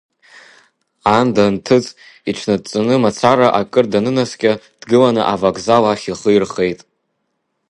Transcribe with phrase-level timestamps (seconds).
[1.09, 1.85] Аанда анҭыҵ
[2.29, 6.79] иҽнадҵаны мацара акыр данынаскьа, дгыланы авокзал ахь ихы ирхеит.